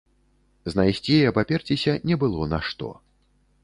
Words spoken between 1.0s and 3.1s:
і абаперціся не было на што.